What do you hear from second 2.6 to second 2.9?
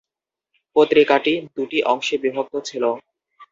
ছিল।